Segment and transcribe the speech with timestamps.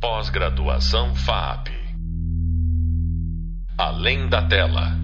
[0.00, 1.68] Pós-graduação FAP.
[3.76, 4.96] Além da tela.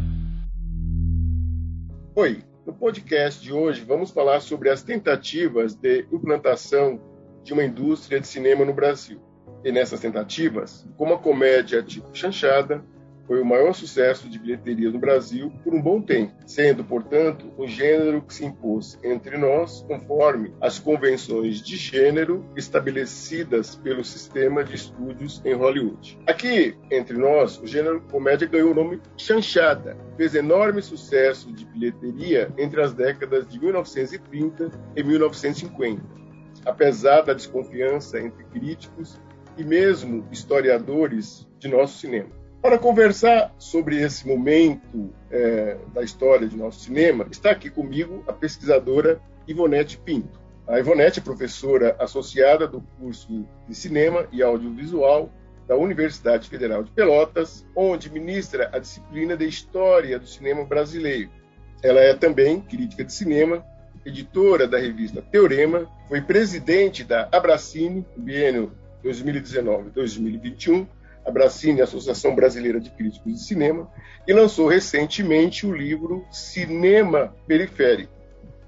[2.15, 6.99] Oi, no podcast de hoje vamos falar sobre as tentativas de implantação
[7.45, 9.21] de uma indústria de cinema no Brasil.
[9.63, 12.83] E nessas tentativas, como a comédia tipo chanchada,
[13.27, 17.67] foi o maior sucesso de bilheteria no Brasil por um bom tempo, sendo, portanto, um
[17.67, 24.75] gênero que se impôs entre nós conforme as convenções de gênero estabelecidas pelo sistema de
[24.75, 26.19] estúdios em Hollywood.
[26.27, 32.53] Aqui, entre nós, o gênero comédia ganhou o nome chanchada, fez enorme sucesso de bilheteria
[32.57, 36.03] entre as décadas de 1930 e 1950,
[36.65, 39.21] apesar da desconfiança entre críticos
[39.57, 42.46] e mesmo historiadores de nosso cinema.
[42.67, 48.33] Para conversar sobre esse momento é, da história de nosso cinema, está aqui comigo a
[48.33, 50.41] pesquisadora Ivonete Pinto.
[50.67, 55.31] A Ivonete é professora associada do curso de Cinema e Audiovisual
[55.69, 61.31] da Universidade Federal de Pelotas, onde ministra a disciplina de História do Cinema Brasileiro.
[61.85, 63.65] Ela é também crítica de cinema,
[64.05, 68.73] editora da revista Teorema, foi presidente da Abracine, no biênio
[69.05, 70.85] 2019-2021,
[71.27, 73.91] a Bracine, Associação Brasileira de Críticos de Cinema,
[74.27, 78.13] e lançou recentemente o livro Cinema Periférico,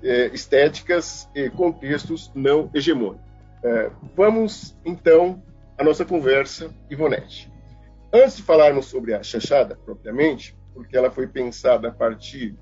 [0.03, 3.25] é, Estéticas e Contextos Não Hegemônicos.
[3.63, 5.43] É, vamos, então,
[5.77, 7.51] à nossa conversa, Ivonete.
[8.13, 12.57] Antes de falarmos sobre a chachada, propriamente, porque ela foi pensada a partir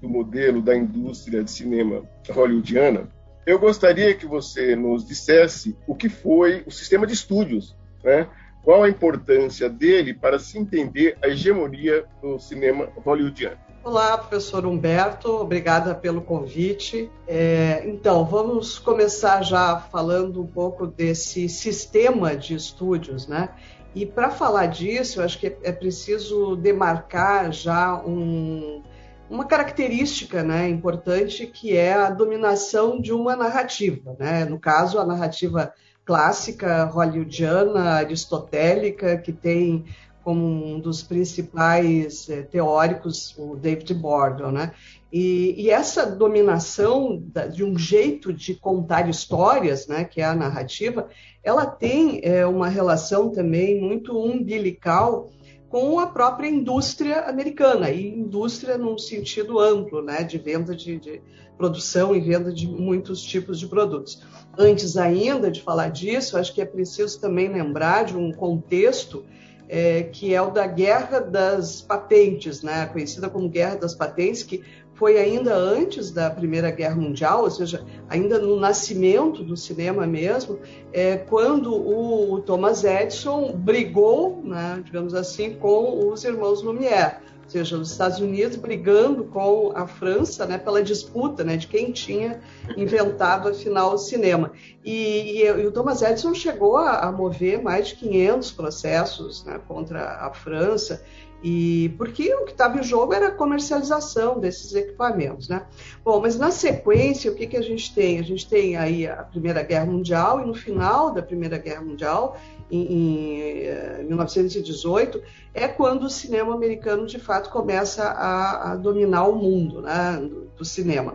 [0.00, 3.08] do modelo da indústria de cinema hollywoodiana,
[3.46, 8.28] eu gostaria que você nos dissesse o que foi o sistema de estúdios, né?
[8.68, 13.56] Qual a importância dele para se entender a hegemonia do cinema hollywoodiano?
[13.82, 17.10] Olá, professor Humberto, obrigada pelo convite.
[17.26, 23.48] É, então, vamos começar já falando um pouco desse sistema de estúdios, né?
[23.94, 28.82] E para falar disso, eu acho que é preciso demarcar já um,
[29.30, 34.14] uma característica né, importante que é a dominação de uma narrativa.
[34.18, 34.44] Né?
[34.44, 35.72] No caso, a narrativa
[36.08, 39.84] clássica hollywoodiana, aristotélica, que tem
[40.24, 44.72] como um dos principais é, teóricos o David Bordon, né?
[45.12, 51.08] E, e, essa dominação de um jeito de contar histórias, né, que é a narrativa,
[51.44, 55.30] ela tem é, uma relação também muito umbilical
[55.68, 61.20] com a própria indústria americana, e indústria num sentido amplo, né, de venda de, de,
[61.56, 64.22] produção e venda de muitos tipos de produtos.
[64.56, 69.24] Antes ainda de falar disso, acho que é preciso também lembrar de um contexto
[69.68, 74.62] é, que é o da Guerra das Patentes, né, conhecida como Guerra das Patentes, que
[74.98, 80.58] foi ainda antes da Primeira Guerra Mundial, ou seja, ainda no nascimento do cinema mesmo,
[80.92, 87.78] é, quando o Thomas Edison brigou, né, digamos assim, com os irmãos Lumière, ou seja,
[87.78, 92.40] os Estados Unidos brigando com a França né, pela disputa né, de quem tinha
[92.76, 94.52] inventado, afinal, o cinema.
[94.84, 99.58] E, e, e o Thomas Edison chegou a, a, mover mais de 500 processos né,
[99.66, 101.02] contra a França,
[101.42, 105.66] e porque o que estava em jogo era a comercialização desses equipamentos, né?
[106.04, 108.18] Bom, mas na sequência, o que, que a gente tem?
[108.18, 112.36] A gente tem aí a Primeira Guerra Mundial, e no final da Primeira Guerra Mundial,
[112.68, 113.62] em,
[114.00, 115.22] em 1918,
[115.54, 120.18] eh, é quando o cinema americano de fato começa a, a dominar o mundo né,
[120.20, 121.14] do, do cinema.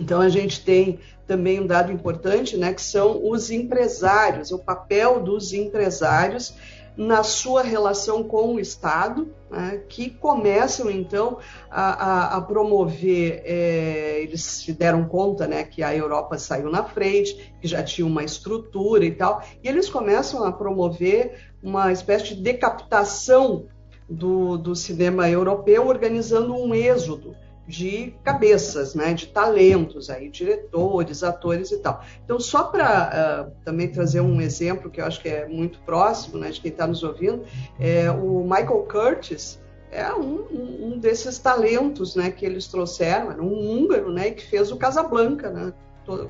[0.00, 5.22] Então a gente tem também um dado importante, né, que são os empresários, o papel
[5.22, 6.54] dos empresários
[6.96, 11.38] na sua relação com o Estado, né, que começam então
[11.70, 16.84] a, a, a promover, é, eles se deram conta né, que a Europa saiu na
[16.84, 22.34] frente, que já tinha uma estrutura e tal, e eles começam a promover uma espécie
[22.34, 23.66] de decapitação
[24.08, 27.34] do, do cinema europeu, organizando um êxodo
[27.66, 32.02] de cabeças, né, de talentos aí, diretores, atores e tal.
[32.24, 36.38] Então, só para uh, também trazer um exemplo que eu acho que é muito próximo,
[36.38, 37.42] né, de quem está nos ouvindo,
[37.78, 43.54] é o Michael Curtis é um, um, desses talentos, né, que eles trouxeram, era um
[43.54, 45.72] húngaro, né, que fez o Casablanca, né,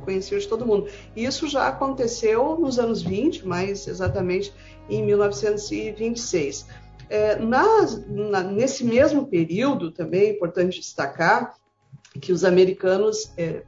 [0.04, 0.86] conhecido de todo mundo.
[1.16, 4.52] Isso já aconteceu nos anos 20, mais exatamente
[4.88, 6.66] em 1926.
[7.08, 11.54] É, na, nesse mesmo período, também é importante destacar
[12.20, 13.62] que os americanos, é,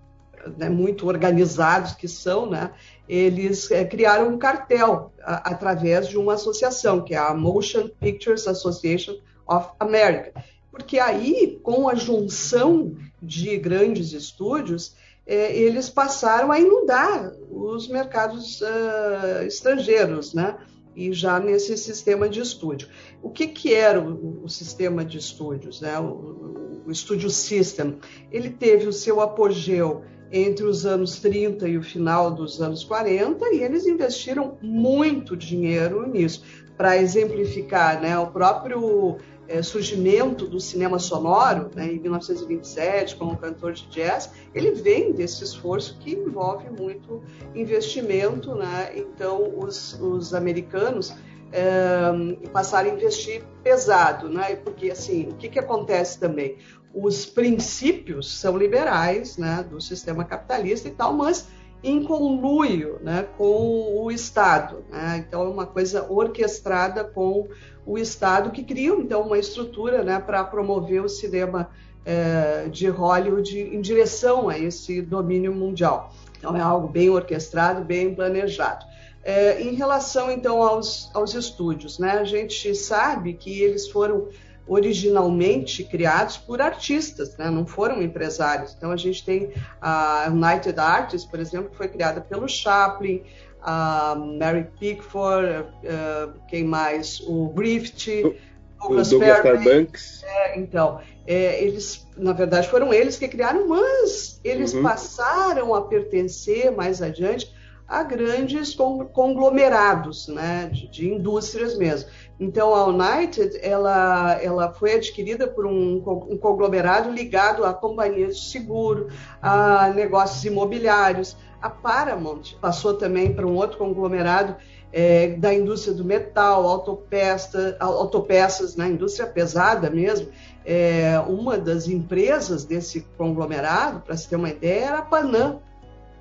[0.56, 2.72] né, muito organizados que são, né,
[3.08, 8.46] eles é, criaram um cartel a, através de uma associação, que é a Motion Pictures
[8.46, 9.16] Association
[9.46, 10.32] of America.
[10.70, 14.94] Porque aí, com a junção de grandes estúdios,
[15.26, 20.56] é, eles passaram a inundar os mercados uh, estrangeiros, né?
[20.96, 22.88] E já nesse sistema de estúdio.
[23.22, 25.98] O que, que era o, o sistema de estúdios, né?
[26.00, 27.98] o, o Studio System?
[28.32, 30.02] Ele teve o seu apogeu
[30.32, 36.08] entre os anos 30 e o final dos anos 40 e eles investiram muito dinheiro
[36.10, 36.42] nisso.
[36.76, 39.16] Para exemplificar, né, o próprio
[39.48, 45.44] é, surgimento do cinema sonoro, né, em 1927, como cantor de jazz, ele vem desse
[45.44, 47.22] esforço que envolve muito
[47.54, 48.54] investimento.
[48.54, 48.92] Né?
[48.96, 51.14] Então, os, os americanos
[51.52, 54.56] é, passaram a investir pesado, né?
[54.56, 56.58] porque assim, o que, que acontece também?
[56.94, 61.46] Os princípios são liberais né, do sistema capitalista e tal, mas
[61.82, 64.82] em conluio né, com o Estado.
[64.90, 65.24] Né?
[65.26, 67.48] Então, é uma coisa orquestrada com
[67.86, 71.70] o Estado, que cria, então, uma estrutura né, para promover o cinema
[72.04, 76.12] é, de Hollywood em direção a esse domínio mundial.
[76.36, 78.84] Então, é algo bem orquestrado, bem planejado.
[79.22, 84.28] É, em relação, então, aos, aos estúdios, né, a gente sabe que eles foram
[84.68, 87.48] originalmente criados por artistas, né?
[87.50, 88.74] não foram empresários.
[88.76, 93.22] Então a gente tem a United Artists, por exemplo, que foi criada pelo Chaplin,
[93.66, 97.20] a Mary Pickford, uh, quem mais?
[97.26, 98.38] O Griffith,
[98.80, 100.22] Douglas, Douglas Fairbanks.
[100.24, 104.84] É, então, é, eles, na verdade, foram eles que criaram, mas eles uhum.
[104.84, 107.52] passaram a pertencer mais adiante
[107.88, 108.74] a grandes
[109.12, 112.08] conglomerados, né, de, de indústrias mesmo.
[112.38, 115.96] Então, a United ela, ela foi adquirida por um,
[116.28, 119.08] um conglomerado ligado a companhias de seguro,
[119.40, 121.36] a negócios imobiliários.
[121.60, 124.56] A Paramount passou também para um outro conglomerado
[124.92, 130.28] é, da indústria do metal, autopeça, autopeças na né, indústria pesada mesmo.
[130.64, 135.60] É, uma das empresas desse conglomerado, para se ter uma ideia, era a Panam,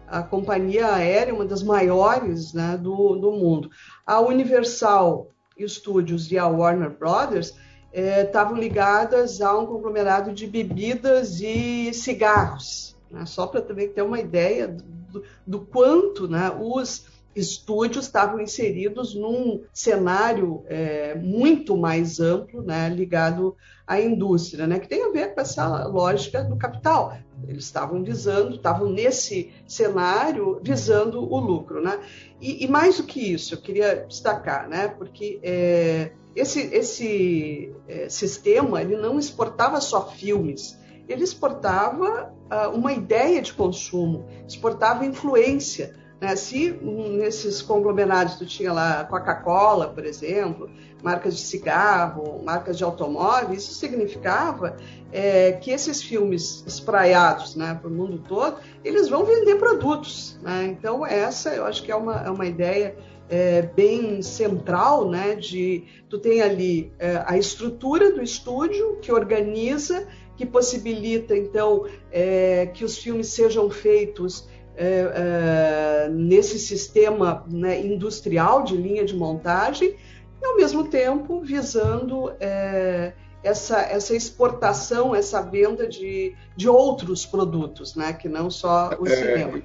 [0.08, 3.70] a companhia aérea, uma das maiores né, do, do mundo.
[4.06, 5.30] A Universal
[5.68, 7.56] Studios e a Warner Brothers
[7.94, 13.26] estavam é, ligadas a um conglomerado de bebidas e cigarros, né?
[13.26, 14.76] só para também ter uma ideia
[15.16, 22.88] do, do quanto né, os estúdios estavam inseridos num cenário é, muito mais amplo, né,
[22.88, 27.18] ligado à indústria, né, que tem a ver com essa lógica do capital.
[27.46, 32.00] Eles estavam visando, estavam nesse cenário visando o lucro, né?
[32.40, 38.08] E, e mais do que isso, eu queria destacar, né, porque é, esse, esse é,
[38.08, 40.78] sistema ele não exportava só filmes,
[41.08, 46.36] ele exportava uh, uma ideia de consumo, exportava influência né?
[46.36, 50.70] Se nesses conglomerados tu tinha lá Coca-Cola, por exemplo,
[51.04, 54.78] marcas de cigarro, marcas de automóveis, isso significava
[55.12, 60.40] é, que esses filmes espraiados né, para o mundo todo, eles vão vender produtos.
[60.42, 60.66] Né?
[60.66, 62.96] Então essa eu acho que é uma, é uma ideia
[63.30, 65.36] é, bem central, né?
[65.36, 72.68] De tu tem ali é, a estrutura do estúdio que organiza, que possibilita então é,
[72.68, 74.48] que os filmes sejam feitos
[74.78, 79.96] é, é, nesse sistema né, industrial de linha de montagem
[80.42, 87.96] e, ao mesmo tempo, visando é, essa, essa exportação, essa venda de, de outros produtos,
[87.96, 89.62] né, que não só o é, cinema.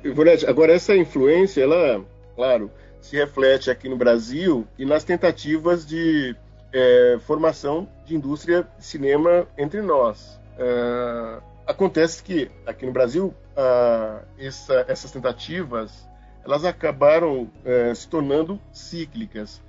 [0.46, 2.04] Agora, essa influência, ela,
[2.36, 2.70] claro,
[3.00, 6.36] se reflete aqui no Brasil e nas tentativas de
[6.72, 10.38] é, formação de indústria de cinema entre nós.
[10.62, 16.06] É, acontece que aqui no Brasil ah, essa, essas tentativas
[16.44, 19.62] elas acabaram eh, se tornando cíclicas,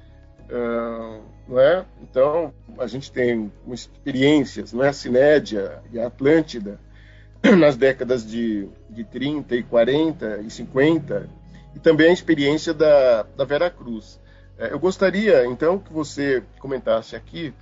[0.50, 1.86] ah, não é?
[2.02, 4.90] Então a gente tem experiências, não é?
[4.90, 6.80] A Cinédia e a Atlântida
[7.58, 11.30] nas décadas de, de 30 e 40 e 50
[11.76, 14.20] e também a experiência da, da Vera Cruz.
[14.58, 17.54] Eh, eu gostaria então que você comentasse aqui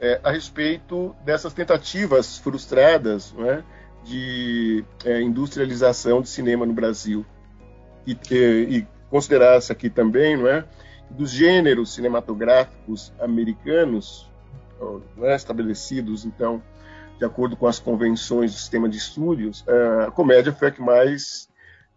[0.00, 3.64] eh, a respeito dessas tentativas frustradas, não é?
[4.06, 7.26] de é, industrialização de cinema no Brasil
[8.06, 10.64] e, e, e considerasse aqui também, não é,
[11.10, 14.30] dos gêneros cinematográficos americanos
[15.22, 16.62] é, estabelecidos, então,
[17.18, 20.80] de acordo com as convenções do sistema de estúdios, é, a comédia foi a que
[20.80, 21.48] mais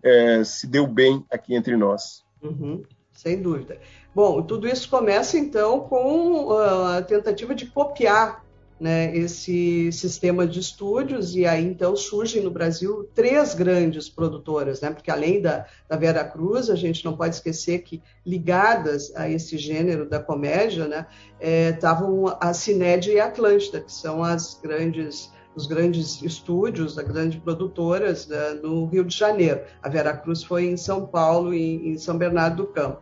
[0.01, 2.25] é, se deu bem aqui entre nós.
[2.41, 3.79] Uhum, sem dúvida.
[4.13, 8.43] Bom, tudo isso começa então com ah, a tentativa de copiar
[8.79, 14.89] né, esse sistema de estúdios e aí então surgem no Brasil três grandes produtoras, né,
[14.89, 19.57] porque além da, da Vera Cruz, a gente não pode esquecer que ligadas a esse
[19.57, 21.05] gênero da comédia, né,
[21.41, 27.05] estavam é, a Cinédia e a Atlântida, que são as grandes os grandes estúdios, as
[27.05, 29.61] grandes produtoras né, no Rio de Janeiro.
[29.81, 33.01] A Vera Cruz foi em São Paulo e em São Bernardo do Campo.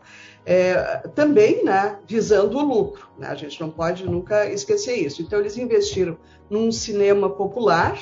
[0.49, 3.09] É, também né, visando o lucro.
[3.17, 3.27] Né?
[3.27, 5.21] A gente não pode nunca esquecer isso.
[5.21, 6.17] Então, eles investiram
[6.49, 7.99] num cinema popular,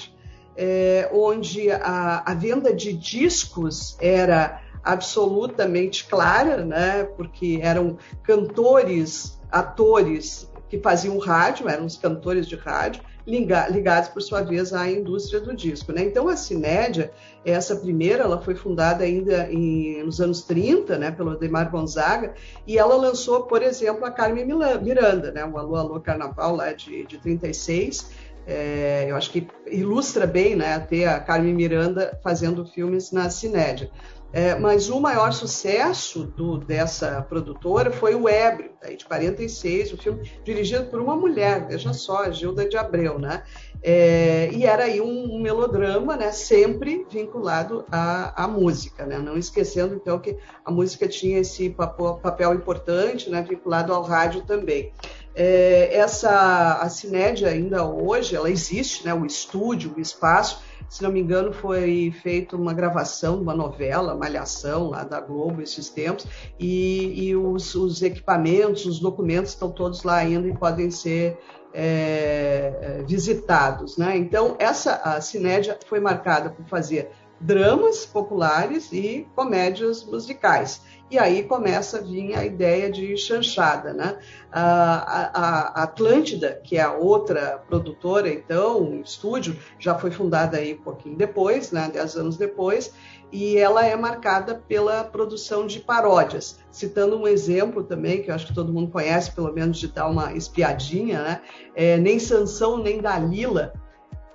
[0.55, 7.05] é, onde a, a, venda de discos era absolutamente clara, né?
[7.17, 14.41] porque eram cantores, atores que faziam rádio, eram os cantores de rádio, ligados, por sua
[14.41, 15.91] vez, à indústria do disco.
[15.91, 16.03] Né?
[16.03, 17.11] Então, a Cinédia,
[17.43, 22.33] essa primeira, ela foi fundada ainda em, nos anos 30, né, pelo Ademar Gonzaga,
[22.67, 24.45] e ela lançou, por exemplo, a Carmen
[24.81, 28.11] Miranda, né, o Alô Alô Carnaval, lá de, de 36,
[28.47, 33.89] é, eu acho que ilustra bem né, ter a Carmen Miranda fazendo filmes na Cinédia.
[34.35, 40.29] É, mas o maior sucesso do, dessa produtora foi o Ébrio, de 46, o filme
[40.43, 43.43] dirigido por uma mulher, veja só, Gilda de Abreu, né?
[43.81, 46.33] É, e era aí um, um, melodrama, né?
[46.33, 49.19] Sempre vinculado à, à, música, né?
[49.19, 53.41] Não esquecendo então que a música tinha esse papel, papel importante, né?
[53.41, 54.91] Vinculado ao rádio também.
[55.35, 59.13] É, essa a Cinédia ainda hoje, ela existe, né?
[59.13, 64.89] O estúdio, o espaço se não me engano, foi feita uma gravação uma novela, Malhação,
[64.89, 66.25] lá da Globo, esses tempos,
[66.59, 71.37] e, e os, os, equipamentos, os documentos estão todos lá ainda e podem ser
[71.73, 73.97] é, é visitados.
[73.97, 74.15] Né?
[74.17, 80.81] Então, essa a Cinédia foi marcada por fazer dramas populares e comédias musicais.
[81.09, 83.93] E aí começa a vir a ideia de chanchada.
[83.93, 84.17] Né?
[84.51, 90.73] A, a, Atlântida, que é a outra produtora, então, um estúdio, já foi fundada aí
[90.73, 91.89] um pouquinho depois, né?
[91.93, 92.93] dez anos depois,
[93.31, 96.59] e ela é marcada pela produção de paródias.
[96.71, 100.07] Citando um exemplo também, que eu acho que todo mundo conhece, pelo menos de dar
[100.07, 101.41] uma espiadinha, né?
[101.75, 103.73] É, nem Sansão nem Dalila,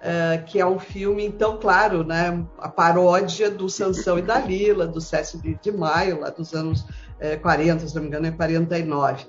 [0.01, 4.99] Uh, que é um filme, então, claro, né, a paródia do Sansão e Dalila, do
[4.99, 9.27] Cécio de Maio, lá dos anos uh, 40, se não me engano, é 49.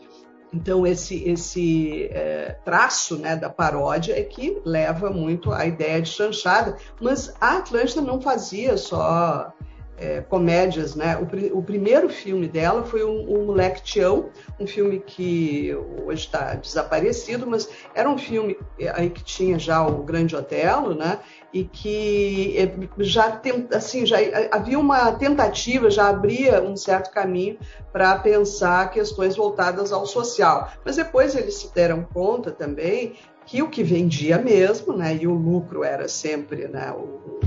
[0.53, 6.09] Então, esse, esse uh, traço né, da paródia é que leva muito à ideia de
[6.09, 9.53] chanchada, mas a Atlântida não fazia só
[9.97, 11.15] é, comédias, né?
[11.17, 14.29] O, o, primeiro filme dela foi um, um Moleque Tião,
[14.59, 19.85] um filme que hoje está desaparecido, mas era um filme é, aí que tinha já
[19.85, 21.19] o Grande Otelo, né?
[21.53, 24.17] E que é, já tem, assim, já
[24.51, 27.59] havia uma tentativa, já abria um certo caminho
[27.93, 30.71] para pensar questões voltadas ao social.
[30.83, 35.15] Mas depois eles se deram conta também que o que vendia mesmo, né?
[35.15, 36.91] E o lucro era sempre, né?
[36.91, 37.39] O,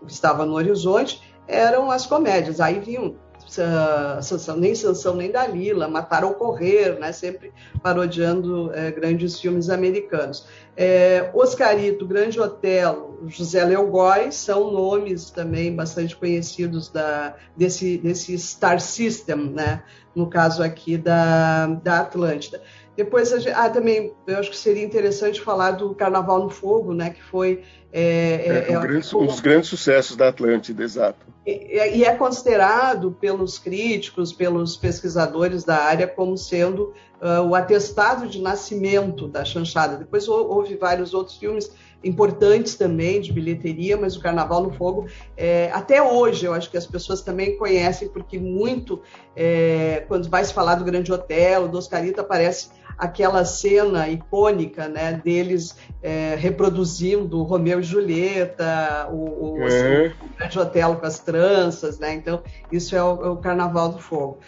[0.00, 2.60] o que estava no horizonte eram as comédias.
[2.60, 3.16] Aí vinham
[3.58, 7.12] uh, nem Sansão nem Dalila, Matar ou Correr, né?
[7.12, 10.46] sempre parodiando é, grandes filmes americanos.
[10.76, 18.36] É, Oscarito, Grande Hotel, José Leo Góes são nomes também bastante conhecidos da, desse, desse
[18.38, 19.82] Star System, né?
[20.14, 22.62] no caso aqui da, da Atlântida.
[22.96, 27.10] Depois, gente, ah, também, eu acho que seria interessante falar do Carnaval no Fogo, né,
[27.10, 27.62] que foi...
[27.92, 31.26] É, é, é um, grande, um, dos grandes sucessos da Atlântida, exato.
[31.46, 38.26] E, e, é considerado pelos críticos, pelos pesquisadores da área, como sendo uh, o atestado
[38.26, 39.96] de nascimento da chanchada.
[39.96, 41.70] Depois houve vários outros filmes
[42.02, 46.76] importantes também de bilheteria, mas o Carnaval no Fogo, é, até hoje, eu acho que
[46.76, 49.02] as pessoas também conhecem, porque muito,
[49.34, 55.12] é, quando vai se falar do Grande Hotel, do Oscarito, aparece aquela cena icônica né,
[55.12, 60.14] deles é, reproduzindo Romeu e Julieta, o, o, é.
[60.20, 62.14] o Grande Otelo com as tranças, né?
[62.14, 64.38] Então, isso é o, é o Carnaval do Fogo.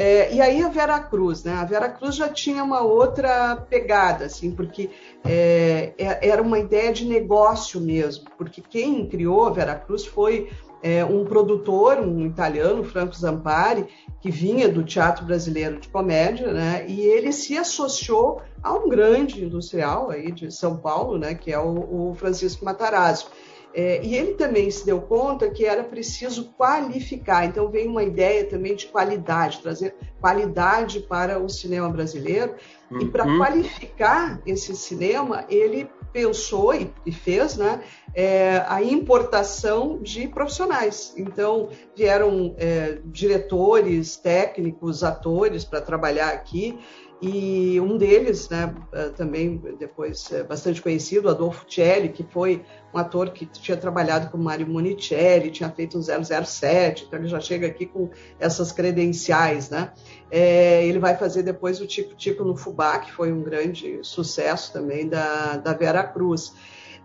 [0.00, 1.54] É, e aí a Vera Cruz, né?
[1.54, 4.90] A Vera Cruz já tinha uma outra pegada, assim, porque
[5.24, 10.52] é, é era uma ideia de negócio mesmo, porque quem criou a Vera Cruz foi
[10.82, 13.86] é, um produtor, um italiano, Franco Zampari,
[14.20, 16.84] que vinha do Teatro Brasileiro de Comédia, né?
[16.88, 21.34] E ele se associou a um grande industrial aí de São Paulo, né?
[21.34, 23.28] Que é o, o Francisco Matarazzo.
[23.74, 27.44] É, e ele também se deu conta que era preciso qualificar.
[27.44, 32.54] Então veio uma ideia também de qualidade, trazer qualidade para o cinema brasileiro.
[32.90, 33.02] Uhum.
[33.02, 37.82] E para qualificar esse cinema, ele pensou e, e fez né,
[38.14, 41.14] é, a importação de profissionais.
[41.16, 46.78] Então, vieram é, diretores, técnicos, atores para trabalhar aqui.
[47.20, 52.98] E um deles, né, é, também depois é, bastante conhecido, Adolfo Celli, que foi um
[52.98, 57.66] ator que tinha trabalhado com Mário Monicelli, tinha feito um 007, então ele já chega
[57.66, 58.08] aqui com
[58.38, 59.92] essas credenciais, né?
[60.30, 64.72] É, ele vai fazer depois o Tico Tico no Fubá, que foi um grande sucesso
[64.72, 66.52] também da, da Vera Cruz.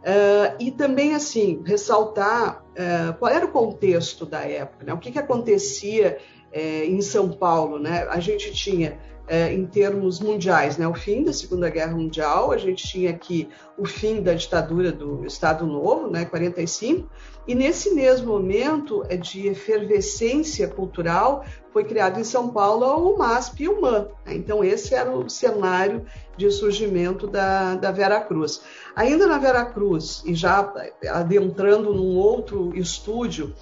[0.03, 4.93] Uh, e também, assim, ressaltar uh, qual era o contexto da época, né?
[4.93, 6.19] o que, que acontecia
[6.51, 8.05] é, em São Paulo, né?
[8.09, 10.87] A gente tinha é, em termos mundiais, né?
[10.87, 15.25] O fim da Segunda Guerra Mundial, a gente tinha aqui o fim da ditadura do
[15.25, 16.25] Estado Novo, né?
[16.25, 17.09] 45,
[17.47, 23.63] e nesse mesmo momento é, de efervescência cultural foi criado em São Paulo o MASP
[23.63, 24.07] e o MAN.
[24.25, 24.35] Né?
[24.35, 26.05] Então esse era o cenário
[26.37, 28.61] de surgimento da, da Vera Cruz.
[28.95, 30.71] Ainda na Vera Cruz e já
[31.09, 33.53] adentrando num outro estúdio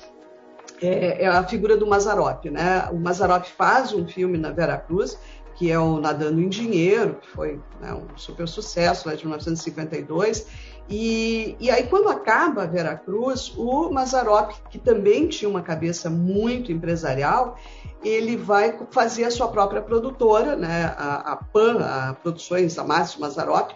[0.81, 2.89] é, é, a figura do Mazarop, né?
[2.91, 5.17] O Mazarop faz um filme na Vera Cruz
[5.61, 10.47] que é o Nadando em Dinheiro, que foi né, um super sucesso lá de 1952.
[10.89, 16.09] E, e aí, quando acaba a Vera Cruz, o Mazarop, que também tinha uma cabeça
[16.09, 17.59] muito empresarial,
[18.03, 23.21] ele vai fazer a sua própria produtora, né, a, a PAN, a Produções da Márcio
[23.21, 23.69] Mazarop,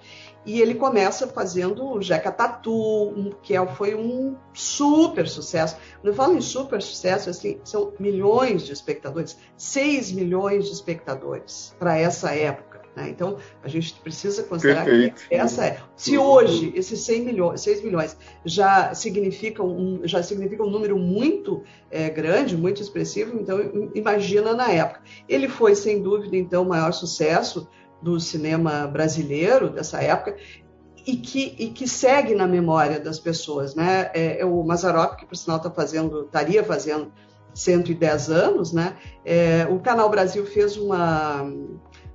[0.45, 5.77] e ele começa fazendo o Jeca Tatu, que é, foi um super sucesso.
[6.01, 11.75] Quando eu falo em super sucesso, assim, são milhões de espectadores, 6 milhões de espectadores
[11.79, 12.75] para essa época.
[12.95, 13.09] Né?
[13.09, 15.27] Então, a gente precisa considerar Perfeito.
[15.27, 15.79] que essa é.
[15.95, 21.63] Se hoje esses 6 milhões, 6 milhões já significam um, já significa um número muito
[21.91, 25.01] é, grande, muito expressivo, então imagina na época.
[25.27, 27.67] Ele foi, sem dúvida, então, o maior sucesso
[28.05, 30.38] do cinema brasileiro dessa época
[31.07, 34.12] e que, e que segue na memória das pessoas, né?
[34.13, 37.12] É, é o Mazarop, que por sinal está fazendo, estaria fazendo
[37.55, 38.95] 110 anos, né?
[39.25, 41.51] É, o Canal Brasil fez uma,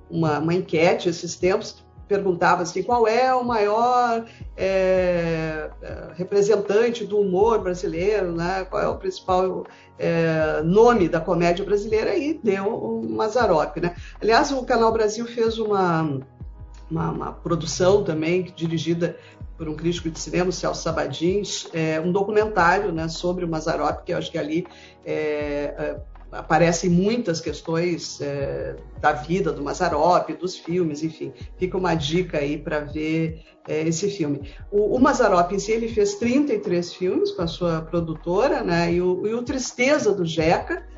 [0.09, 4.25] uma, uma, enquete esses tempos, perguntava assim, qual é o maior
[4.57, 8.65] é, é, representante do humor brasileiro, né?
[8.69, 9.65] qual é o principal
[9.97, 13.77] é, nome da comédia brasileira, e deu o Mazarop.
[13.77, 13.95] Né?
[14.21, 16.19] Aliás, o Canal Brasil fez uma,
[16.89, 19.15] uma, uma produção também, dirigida
[19.57, 24.11] por um crítico de cinema, Celso Sabadins, é, um documentário né, sobre o Mazarop, que
[24.11, 24.67] eu acho que ali
[25.05, 31.33] é, é aparecem muitas questões é, da vida do Mazarop, dos filmes, enfim.
[31.57, 34.49] Fica uma dica aí para ver é, esse filme.
[34.71, 38.93] O, o Mazarop em si, ele fez 33 filmes com a sua produtora, né?
[38.93, 40.89] E o, e o Tristeza do Jeca,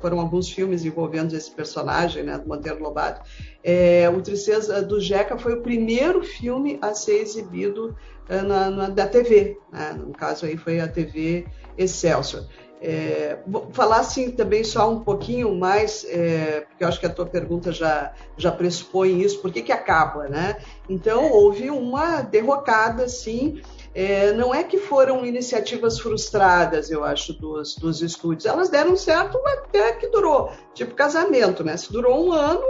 [0.00, 3.28] foram alguns filmes envolvendo esse personagem, né, do Monteiro Lobato.
[3.62, 7.96] É, o Tristeza do Jeca foi o primeiro filme a ser exibido
[8.28, 9.92] é, na, na, da TV, né?
[9.92, 12.46] no caso aí foi a TV Excelsior.
[12.82, 17.10] É, vou falar assim também só um pouquinho mais, é, porque eu acho que a
[17.10, 20.56] tua pergunta já, já pressupõe isso, por que, que acaba, né?
[20.88, 23.60] Então, houve uma derrocada, sim,
[23.94, 29.38] é, não é que foram iniciativas frustradas, eu acho, dos, dos estúdios, elas deram certo
[29.46, 31.76] até que durou, tipo casamento, né?
[31.76, 32.62] Se durou um ano,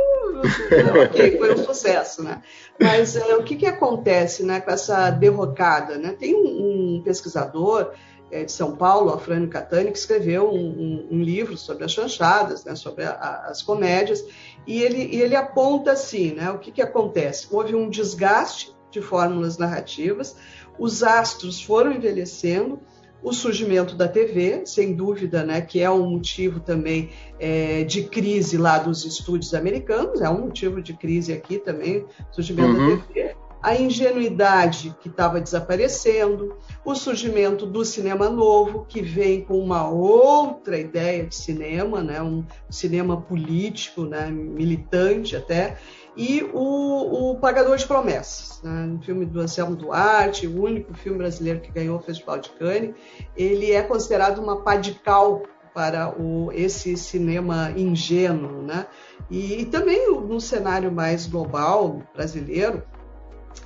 [1.05, 2.43] ok, foi um sucesso, né?
[2.81, 6.17] Mas é, o que, que acontece né, com essa derrocada, né?
[6.19, 7.93] Tem um, um pesquisador
[8.31, 12.65] é, de São Paulo, Afrânio Catani, que escreveu um, um, um, livro sobre as chanchadas,
[12.65, 14.25] né, sobre a, a, as comédias,
[14.67, 17.49] e ele, e ele aponta assim, né, o que, que acontece?
[17.51, 20.37] Houve um desgaste de fórmulas narrativas,
[20.79, 22.81] os astros foram envelhecendo,
[23.23, 28.57] o surgimento da TV, sem dúvida, né, que é um motivo também é, de crise
[28.57, 32.97] lá dos estúdios americanos, é um motivo de crise aqui também, surgimento uhum.
[32.97, 39.59] da TV a ingenuidade que estava desaparecendo, o surgimento do cinema novo, que vem com
[39.59, 42.23] uma outra ideia de cinema, né?
[42.23, 44.31] um cinema político, né?
[44.31, 45.77] militante até,
[46.17, 48.91] e o, o Pagador de Promessas, né?
[48.95, 52.95] um filme do Anselmo Duarte, o único filme brasileiro que ganhou o Festival de Cannes.
[53.37, 55.43] Ele é considerado uma pá de cal
[55.75, 58.63] para o, esse cinema ingênuo.
[58.63, 58.87] Né?
[59.31, 62.83] E, e também no cenário mais global brasileiro,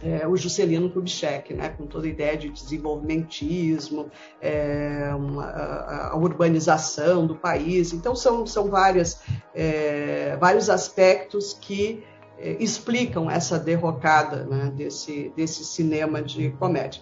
[0.03, 7.27] é, o Juscelino Kubitschek, né, com toda a ideia de desenvolvimentismo, é, a, a, urbanização
[7.27, 7.93] do país.
[7.93, 9.23] Então, são, são várias,
[9.55, 12.05] é, vários aspectos que
[12.39, 17.01] é, explicam essa derrocada né, desse, desse cinema de comédia.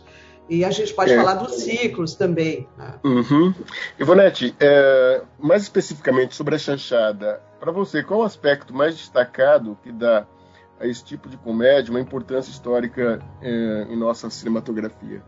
[0.48, 1.16] E a gente pode é.
[1.16, 2.68] falar dos ciclos também.
[2.76, 2.94] Né?
[3.04, 3.54] Uhum.
[3.98, 9.90] Ivonete, é, mais especificamente sobre a chanchada, para você, qual o aspecto mais destacado que
[9.90, 10.26] dá
[10.82, 15.22] a esse tipo de comédia uma importância histórica é, em nossa cinematografia?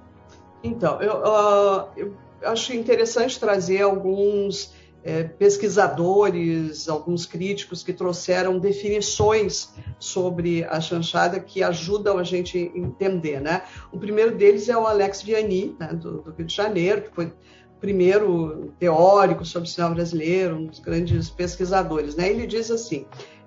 [0.63, 9.75] Então, eu, uh, eu acho interessante trazer alguns é, pesquisadores, alguns críticos que trouxeram definições
[9.99, 13.41] sobre a chanchada que ajudam a gente entender.
[13.41, 13.63] Né?
[13.93, 17.33] O primeiro deles é o Alex Vianney, né, do, do Rio de Janeiro, que foi
[17.79, 22.17] primeiro teórico sobre o cinema brasileiro, um dos grandes pesquisadores.
[22.17, 22.31] Né?
[22.31, 23.07] Ele diz assim: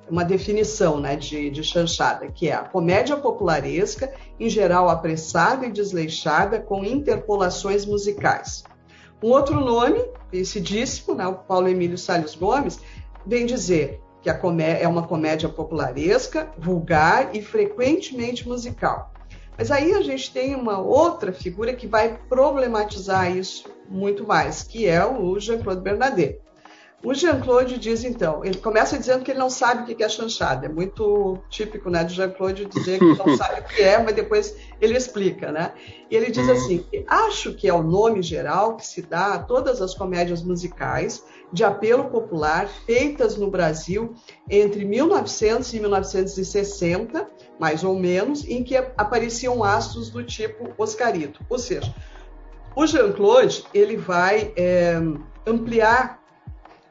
[0.10, 5.72] uma definição né, de, de chanchada, que é a comédia popularesca, em geral apressada e
[5.72, 8.64] desleixada, com interpolações musicais.
[9.22, 12.80] Um outro nome, conhecidíssimo, né, o Paulo Emílio Salles Gomes,
[13.26, 19.14] vem dizer que é uma comédia popularesca, vulgar e frequentemente musical.
[19.58, 24.86] Mas aí a gente tem uma outra figura que vai problematizar isso muito mais, que
[24.86, 26.40] é o Jean-Claude Bernardet.
[27.04, 30.66] O Jean-Claude diz, então, ele começa dizendo que ele não sabe o que é chanchada.
[30.66, 34.56] É muito típico né, de Jean-Claude dizer que não sabe o que é, mas depois
[34.82, 35.52] ele explica.
[35.52, 35.74] Né?
[36.10, 39.80] E ele diz assim: acho que é o nome geral que se dá a todas
[39.80, 44.16] as comédias musicais de apelo popular feitas no Brasil
[44.50, 47.30] entre 1900 e 1960,
[47.60, 51.46] mais ou menos, em que apareciam astros do tipo Oscarito.
[51.48, 51.94] Ou seja,
[52.76, 55.00] o Jean-Claude ele vai é,
[55.46, 56.27] ampliar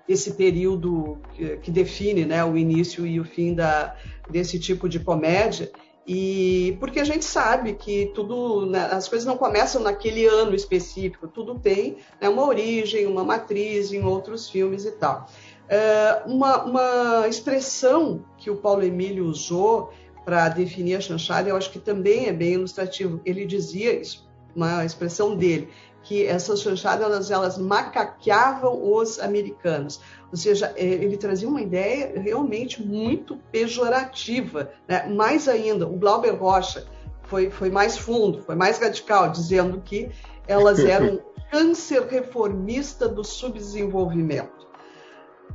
[0.08, 1.18] esse período
[1.62, 3.96] que, define né, o início e o fim da,
[4.30, 5.70] desse tipo de comédia.
[6.06, 11.26] E porque a gente sabe que tudo, né, as coisas não começam naquele ano específico,
[11.26, 15.26] tudo tem né, uma origem, uma matriz em outros filmes e tal.
[15.68, 19.92] É, uma, uma expressão que o Paulo Emílio usou
[20.24, 23.20] para definir a chanchada, eu acho que também é bem ilustrativo.
[23.24, 25.68] Ele dizia isso, uma expressão dele,
[26.06, 30.00] que essas chanchadas elas, elas macaqueavam os americanos.
[30.30, 34.70] Ou seja, é, ele trazia uma ideia realmente muito pejorativa.
[34.86, 35.04] Né?
[35.08, 36.86] Mais ainda, o Glauber Rocha
[37.24, 40.08] foi, foi mais fundo, foi mais radical, dizendo que
[40.46, 44.64] elas eram câncer reformista do subdesenvolvimento.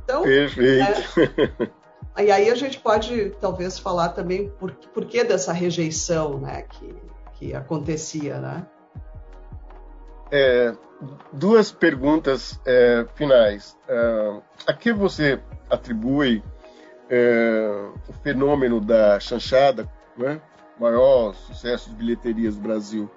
[0.04, 1.20] Então, Perfeito.
[2.14, 6.62] É, e aí a gente pode talvez falar também por, por que dessa rejeição né,
[6.62, 6.94] que,
[7.38, 8.66] que acontecia, né?
[10.34, 10.74] É,
[11.30, 13.76] duas perguntas é, finais.
[13.86, 16.42] É, a que você atribui
[17.10, 20.40] é, o fenômeno da chanchada, né?
[20.80, 23.10] maior sucesso de bilheterias do Brasil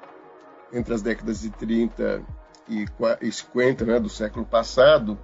[0.73, 2.21] entre as décadas de 30
[3.21, 5.17] e 50 né, do século passado?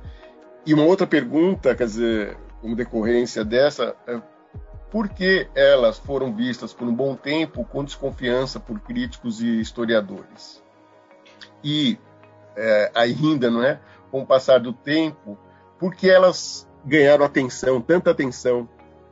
[0.66, 4.22] E uma outra pergunta, quer dizer, como decorrência dessa, é,
[4.90, 10.64] por que elas foram vistas por um bom tempo com desconfiança por críticos e historiadores?
[11.64, 11.98] E
[12.56, 15.38] é, ainda, não é, com o passar do tempo,
[15.80, 18.68] porque elas ganharam atenção, tanta atenção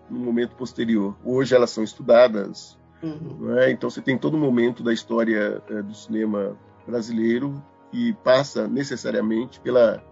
[0.10, 1.15] no momento posterior.
[1.24, 3.58] Hoje elas são estudadas, uhum.
[3.60, 3.72] é?
[3.72, 10.04] então você tem todo momento da história é, do cinema brasileiro que passa necessariamente pela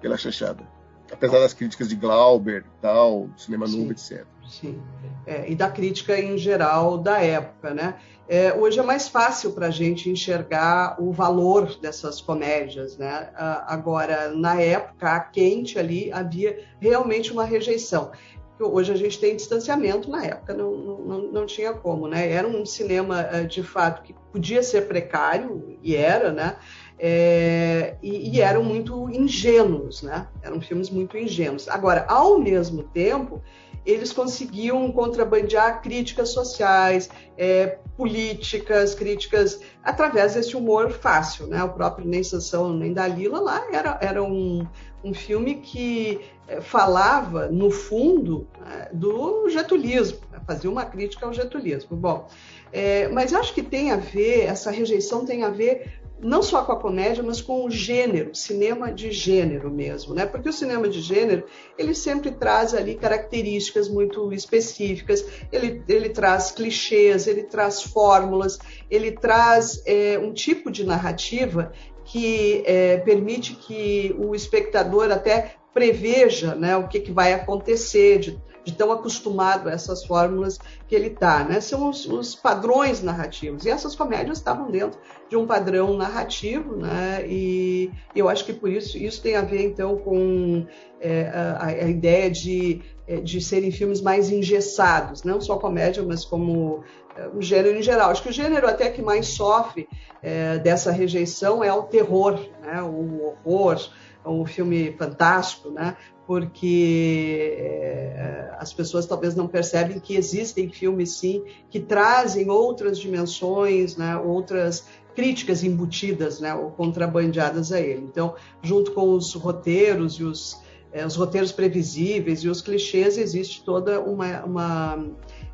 [0.00, 0.75] pela chachada.
[1.12, 4.24] Apesar das críticas de Glauber, tal, cinema novo, etc.
[4.48, 4.80] Sim,
[5.26, 7.96] é, e da crítica em geral da época, né?
[8.28, 13.30] É, hoje é mais fácil para a gente enxergar o valor dessas comédias, né?
[13.66, 18.10] Agora, na época, quente ali, havia realmente uma rejeição.
[18.58, 22.30] Hoje a gente tem distanciamento, na época não, não, não tinha como, né?
[22.30, 26.56] Era um cinema, eh, de fato, que podia ser precário, e era, né?
[26.98, 30.26] É, e, e, eram muito ingênuos, né?
[30.42, 31.68] Eram filmes muito ingênuos.
[31.68, 33.42] Agora, ao mesmo tempo,
[33.86, 41.62] eles conseguiam contrabandear críticas sociais, é, políticas, críticas através desse humor fácil, né?
[41.62, 44.66] O próprio Nem Sansão nem Dalila lá era, era um,
[45.04, 50.40] um filme que é, falava, no fundo, né, do getulismo, né?
[50.46, 51.96] fazia uma crítica ao getulismo.
[51.96, 52.28] Bom,
[52.72, 56.72] é, mas acho que tem a ver, essa rejeição tem a ver não só com
[56.72, 60.24] a comédia, mas com o gênero, cinema de gênero mesmo, né?
[60.24, 61.44] Porque o cinema de gênero,
[61.76, 68.58] ele sempre traz ali características muito específicas, ele, ele traz clichês, ele traz fórmulas,
[68.90, 71.72] ele traz é, um tipo de narrativa
[72.04, 78.38] que é, permite que o espectador até preveja né, o que, que vai acontecer, de,
[78.64, 80.58] de tão acostumado a essas fórmulas
[80.88, 81.44] que ele está.
[81.44, 81.60] Né?
[81.60, 83.66] São os, os, padrões narrativos.
[83.66, 87.26] E essas comédias estavam dentro de um padrão narrativo, né?
[87.28, 90.66] e eu acho que por isso isso tem a ver, então, com
[90.98, 96.24] é, a, a, ideia de, é, de serem filmes mais engessados, não só comédia, mas
[96.24, 96.82] como
[97.14, 98.10] é, o gênero em geral.
[98.10, 99.86] Acho que o gênero até que mais sofre
[100.22, 102.80] é, dessa rejeição é o terror, né?
[102.80, 103.78] o horror,
[104.26, 105.96] o filme fantástico, né?
[106.26, 113.96] porque é, as pessoas talvez não percebem que existem filmes, sim, que trazem outras dimensões,
[113.96, 118.02] né, outras críticas embutidas né, ou contrabandeadas a ele.
[118.02, 120.60] Então, junto com os roteiros e os,
[120.92, 125.08] é, os roteiros previsíveis e os clichês, existe toda uma, uma,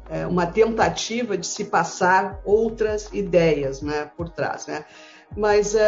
[0.09, 4.67] é, uma tentativa de se passar outras ideias né, por trás.
[4.67, 4.85] Né?
[5.37, 5.79] Mas uh,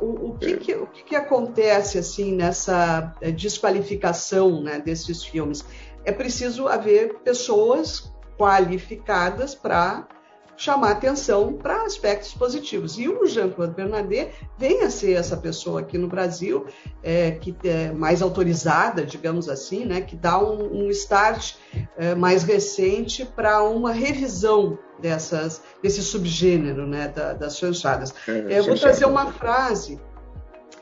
[0.00, 5.64] o, o, que, que, o que, que, acontece assim nessa eh, desqualificação né, desses filmes?
[6.04, 10.06] É preciso haver pessoas qualificadas para
[10.56, 12.98] chamar atenção para aspectos positivos.
[12.98, 16.66] E o Jean-Claude Bernardet vem a ser essa pessoa aqui no Brasil,
[17.02, 21.56] é, que é mais autorizada, digamos assim, né, que dá um, um start
[21.96, 28.14] é, mais recente para uma revisão dessas, desse subgênero né, da, das chanchadas.
[28.26, 30.00] É, eu vou trazer uma frase,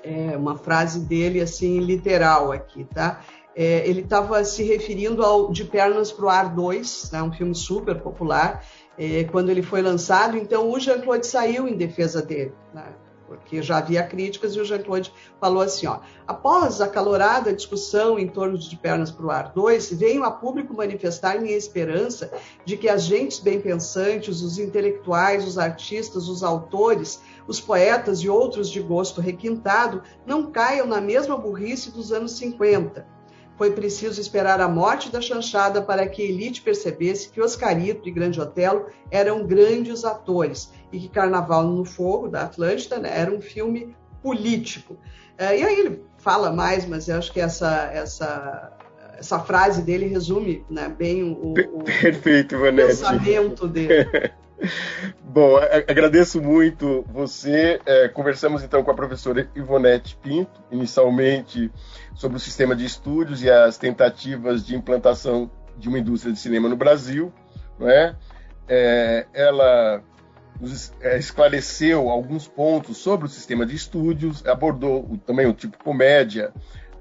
[0.03, 3.21] é, uma frase dele assim literal aqui, tá?
[3.57, 7.55] É, ele estava se referindo ao De Pernas para o Ar 2, né, um filme
[7.55, 8.65] super popular,
[8.99, 10.37] é, quando ele foi lançado.
[10.37, 12.93] Então, o Jean-Claude saiu em defesa dele, né,
[13.27, 18.29] porque já havia críticas e o Jean-Claude falou assim: ó, após a calorada discussão em
[18.29, 22.31] torno de Pernas para o Ar 2, veio a público manifestar minha esperança
[22.65, 28.71] de que as gentes bem-pensantes, os intelectuais, os artistas, os autores, os poetas e outros
[28.71, 33.14] de gosto requintado não caiam na mesma burrice dos anos 50
[33.57, 38.13] foi preciso esperar a morte da chanchada para que a elite percebesse que Oscarito e
[38.13, 43.41] Grande Otelo eram grandes atores e que Carnaval no Fogo, da Atlântida, né, era um
[43.41, 44.97] filme político.
[45.37, 48.73] É, e aí ele fala mais, mas eu acho que essa, essa,
[49.19, 54.09] essa frase dele resume né, bem o, o, Perfeito, o pensamento dele.
[55.23, 55.57] Bom,
[55.89, 57.81] agradeço muito você.
[57.85, 61.71] É, conversamos então com a professora Ivonete Pinto, inicialmente
[62.15, 66.69] sobre o sistema de estúdios e as tentativas de implantação de uma indústria de cinema
[66.69, 67.33] no Brasil.
[67.79, 68.15] Não é?
[68.69, 70.03] é ela
[70.61, 76.53] nos é, esclareceu alguns pontos sobre o sistema de estúdios, abordou também o tipo comédia,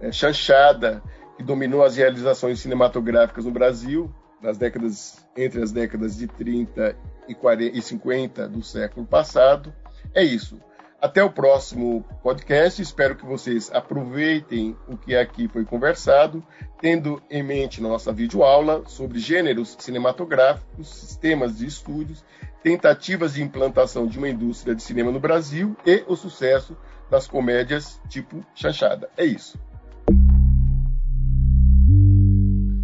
[0.01, 1.03] é, chanchada,
[1.37, 4.11] que dominou as realizações cinematográficas no Brasil
[4.41, 9.73] nas décadas entre as décadas de 30 e, 40, e 50 do século passado.
[10.13, 10.59] É isso.
[11.01, 12.81] Até o próximo podcast.
[12.81, 16.41] Espero que vocês aproveitem o que aqui foi conversado,
[16.79, 22.23] tendo em mente nossa videoaula sobre gêneros cinematográficos, sistemas de estúdios,
[22.63, 26.77] tentativas de implantação de uma indústria de cinema no Brasil e o sucesso
[27.11, 29.09] das comédias tipo chanchada.
[29.17, 29.59] É isso.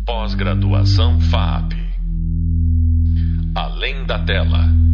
[0.06, 1.89] Pós-graduação FAP.
[3.56, 4.89] Além da tela.